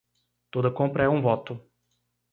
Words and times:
Toda 0.49 0.71
compra 0.73 1.03
é 1.03 1.09
um 1.09 1.21
voto. 1.21 1.61